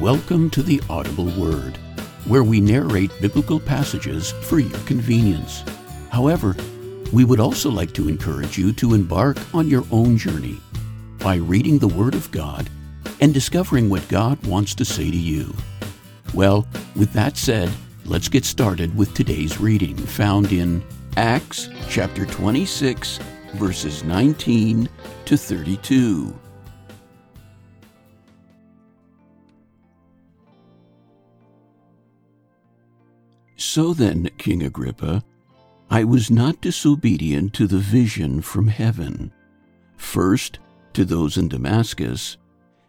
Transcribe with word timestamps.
Welcome 0.00 0.50
to 0.50 0.62
the 0.62 0.82
Audible 0.90 1.30
Word, 1.40 1.78
where 2.26 2.44
we 2.44 2.60
narrate 2.60 3.10
biblical 3.18 3.58
passages 3.58 4.32
for 4.32 4.58
your 4.58 4.78
convenience. 4.80 5.64
However, 6.10 6.54
we 7.14 7.24
would 7.24 7.40
also 7.40 7.70
like 7.70 7.94
to 7.94 8.06
encourage 8.06 8.58
you 8.58 8.74
to 8.74 8.92
embark 8.92 9.38
on 9.54 9.68
your 9.68 9.84
own 9.90 10.18
journey 10.18 10.60
by 11.18 11.36
reading 11.36 11.78
the 11.78 11.88
Word 11.88 12.14
of 12.14 12.30
God 12.30 12.68
and 13.22 13.32
discovering 13.32 13.88
what 13.88 14.06
God 14.08 14.44
wants 14.46 14.74
to 14.74 14.84
say 14.84 15.10
to 15.10 15.16
you. 15.16 15.54
Well, 16.34 16.68
with 16.94 17.14
that 17.14 17.38
said, 17.38 17.72
let's 18.04 18.28
get 18.28 18.44
started 18.44 18.94
with 18.98 19.14
today's 19.14 19.58
reading 19.58 19.96
found 19.96 20.52
in 20.52 20.84
Acts 21.16 21.70
chapter 21.88 22.26
26, 22.26 23.18
verses 23.54 24.04
19 24.04 24.90
to 25.24 25.36
32. 25.38 26.38
So 33.56 33.94
then, 33.94 34.28
King 34.36 34.62
Agrippa, 34.62 35.24
I 35.90 36.04
was 36.04 36.30
not 36.30 36.60
disobedient 36.60 37.54
to 37.54 37.66
the 37.66 37.78
vision 37.78 38.42
from 38.42 38.68
heaven, 38.68 39.32
first 39.96 40.58
to 40.92 41.04
those 41.04 41.36
in 41.36 41.48
Damascus, 41.48 42.36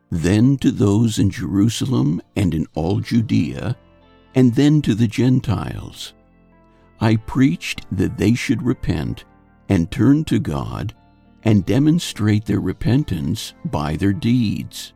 then 0.10 0.58
to 0.58 0.72
those 0.72 1.20
in 1.20 1.30
Jerusalem 1.30 2.22
and 2.36 2.54
in 2.54 2.66
all 2.74 3.00
Judea, 3.00 3.78
and 4.36 4.54
then 4.56 4.82
to 4.84 4.94
the 4.94 5.08
Gentiles. 5.08 6.14
I 7.00 7.16
preached 7.16 7.86
that 7.92 8.18
they 8.18 8.34
should 8.34 8.62
repent 8.62 9.26
and 9.70 9.90
turn 9.90 10.24
to 10.26 10.40
God 10.40 10.94
and 11.44 11.66
demonstrate 11.66 12.46
their 12.46 12.60
repentance 12.60 13.54
by 13.66 13.96
their 13.96 14.14
deeds. 14.14 14.94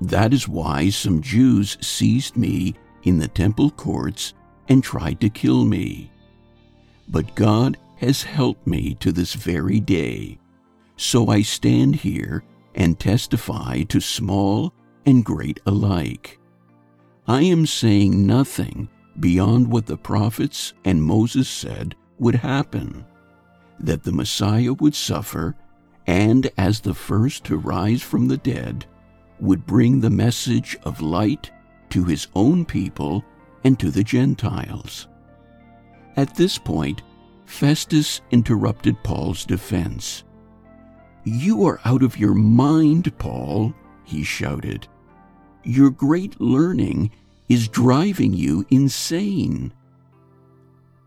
That 0.00 0.34
is 0.34 0.48
why 0.48 0.90
some 0.90 1.22
Jews 1.22 1.78
seized 1.80 2.36
me 2.36 2.74
in 3.04 3.18
the 3.18 3.28
temple 3.28 3.70
courts 3.70 4.34
and 4.72 4.82
tried 4.82 5.20
to 5.20 5.28
kill 5.28 5.66
me. 5.66 6.10
But 7.06 7.34
God 7.34 7.76
has 7.98 8.22
helped 8.22 8.66
me 8.66 8.94
to 9.00 9.12
this 9.12 9.34
very 9.34 9.78
day. 9.78 10.38
So 10.96 11.28
I 11.28 11.42
stand 11.42 11.96
here 11.96 12.42
and 12.74 12.98
testify 12.98 13.82
to 13.82 14.00
small 14.00 14.72
and 15.04 15.22
great 15.22 15.60
alike. 15.66 16.38
I 17.28 17.42
am 17.42 17.66
saying 17.66 18.26
nothing 18.26 18.88
beyond 19.20 19.70
what 19.70 19.84
the 19.84 19.98
prophets 19.98 20.72
and 20.86 21.02
Moses 21.02 21.50
said 21.50 21.94
would 22.18 22.36
happen 22.36 23.04
that 23.78 24.04
the 24.04 24.12
Messiah 24.12 24.72
would 24.72 24.94
suffer, 24.94 25.54
and 26.06 26.50
as 26.56 26.80
the 26.80 26.94
first 26.94 27.44
to 27.44 27.58
rise 27.58 28.00
from 28.00 28.26
the 28.26 28.38
dead, 28.38 28.86
would 29.38 29.66
bring 29.66 30.00
the 30.00 30.08
message 30.08 30.78
of 30.84 31.02
light 31.02 31.50
to 31.90 32.04
his 32.04 32.28
own 32.34 32.64
people 32.64 33.22
and 33.64 33.78
to 33.78 33.90
the 33.90 34.04
Gentiles. 34.04 35.08
At 36.16 36.34
this 36.34 36.58
point, 36.58 37.02
Festus 37.46 38.20
interrupted 38.30 39.02
Paul's 39.02 39.44
defense. 39.44 40.24
You 41.24 41.66
are 41.66 41.80
out 41.84 42.02
of 42.02 42.18
your 42.18 42.34
mind, 42.34 43.16
Paul, 43.18 43.74
he 44.04 44.24
shouted. 44.24 44.88
Your 45.62 45.90
great 45.90 46.40
learning 46.40 47.10
is 47.48 47.68
driving 47.68 48.32
you 48.32 48.66
insane. 48.70 49.72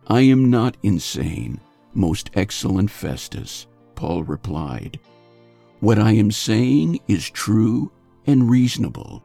I 0.08 0.22
am 0.22 0.50
not 0.50 0.78
insane, 0.84 1.60
most 1.94 2.30
excellent 2.36 2.92
Festus, 2.92 3.68
Paul 3.96 4.24
replied. 4.24 5.00
What 5.80 6.00
I 6.00 6.12
am 6.12 6.32
saying 6.32 7.00
is 7.08 7.30
true 7.30 7.92
and 8.26 8.50
reasonable. 8.50 9.24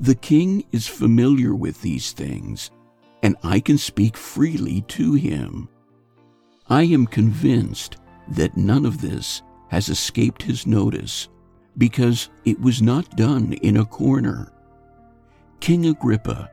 The 0.00 0.14
king 0.14 0.64
is 0.72 0.88
familiar 0.88 1.54
with 1.54 1.82
these 1.82 2.12
things, 2.12 2.70
and 3.22 3.36
I 3.44 3.60
can 3.60 3.76
speak 3.76 4.16
freely 4.16 4.80
to 4.88 5.12
him. 5.12 5.68
I 6.68 6.84
am 6.84 7.06
convinced 7.06 7.98
that 8.28 8.56
none 8.56 8.86
of 8.86 9.02
this 9.02 9.42
has 9.68 9.90
escaped 9.90 10.42
his 10.42 10.66
notice, 10.66 11.28
because 11.76 12.30
it 12.46 12.58
was 12.58 12.80
not 12.80 13.14
done 13.14 13.52
in 13.52 13.76
a 13.76 13.84
corner. 13.84 14.50
King 15.60 15.84
Agrippa, 15.84 16.50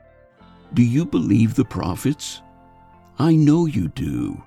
do 0.73 0.83
you 0.83 1.05
believe 1.05 1.55
the 1.55 1.63
prophets? 1.63 2.41
I 3.17 3.33
know 3.35 3.65
you 3.65 3.87
do. 3.87 4.43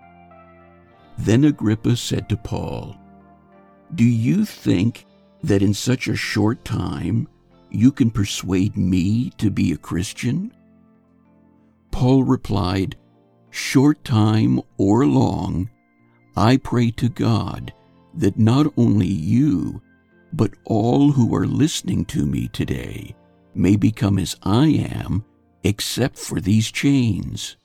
Then 1.17 1.45
Agrippa 1.45 1.97
said 1.97 2.29
to 2.29 2.37
Paul, 2.37 2.99
Do 3.95 4.05
you 4.05 4.45
think 4.45 5.07
that 5.43 5.63
in 5.63 5.73
such 5.73 6.07
a 6.07 6.15
short 6.15 6.67
time 6.67 7.29
you 7.71 7.93
can 7.93 8.11
persuade 8.11 8.77
me 8.77 9.31
to 9.39 9.51
be 9.51 9.73
a 9.73 9.77
Christian? 9.77 10.53
Paul 11.91 12.25
replied, 12.25 12.97
Short 13.51 14.05
time 14.05 14.61
or 14.79 15.07
long, 15.07 15.71
I 16.37 16.57
pray 16.57 16.91
to 16.93 17.09
God 17.09 17.73
that 18.15 18.39
not 18.39 18.73
only 18.77 19.09
you, 19.09 19.83
but 20.33 20.55
all 20.65 21.13
who 21.13 21.35
are 21.35 21.47
listening 21.47 22.05
to 22.07 22.25
me 22.27 22.49
today 22.49 23.15
may 23.55 23.77
become 23.77 24.19
as 24.19 24.37
I 24.43 24.69
am, 24.69 25.25
except 25.65 26.19
for 26.19 26.41
these 26.41 26.71
chains. 26.71 27.57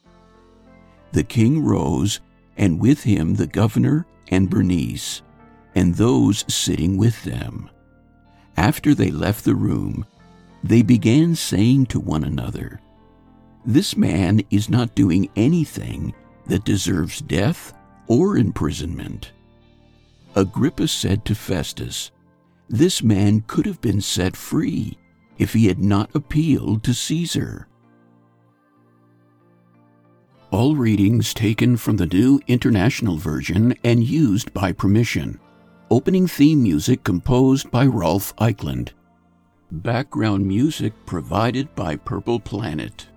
The 1.11 1.23
king 1.23 1.63
rose, 1.63 2.19
and 2.57 2.79
with 2.79 3.03
him 3.03 3.35
the 3.35 3.47
governor 3.47 4.05
and 4.29 4.49
Bernice, 4.49 5.21
and 5.75 5.95
those 5.95 6.43
sitting 6.53 6.97
with 6.97 7.23
them. 7.23 7.69
After 8.57 8.95
they 8.95 9.11
left 9.11 9.43
the 9.43 9.55
room, 9.55 10.05
they 10.63 10.81
began 10.81 11.35
saying 11.35 11.87
to 11.87 11.99
one 11.99 12.23
another, 12.23 12.79
This 13.65 13.95
man 13.95 14.41
is 14.49 14.69
not 14.69 14.95
doing 14.95 15.29
anything 15.35 16.13
that 16.47 16.63
deserves 16.63 17.21
death 17.21 17.73
or 18.07 18.37
imprisonment. 18.37 19.31
Agrippa 20.35 20.87
said 20.87 21.25
to 21.25 21.35
Festus, 21.35 22.11
This 22.69 23.03
man 23.03 23.41
could 23.47 23.65
have 23.65 23.81
been 23.81 24.01
set 24.01 24.35
free 24.35 24.97
if 25.37 25.53
he 25.53 25.67
had 25.67 25.79
not 25.79 26.13
appealed 26.15 26.83
to 26.83 26.93
Caesar. 26.93 27.67
All 30.51 30.75
readings 30.75 31.33
taken 31.33 31.75
from 31.75 31.97
the 31.97 32.05
New 32.05 32.39
International 32.47 33.17
Version 33.17 33.75
and 33.83 34.03
used 34.03 34.53
by 34.53 34.71
permission. 34.71 35.39
Opening 35.95 36.27
theme 36.27 36.61
music 36.61 37.05
composed 37.05 37.71
by 37.71 37.85
Rolf 37.85 38.35
Eichland. 38.35 38.89
Background 39.71 40.45
music 40.45 40.91
provided 41.05 41.73
by 41.73 41.95
Purple 41.95 42.37
Planet. 42.37 43.07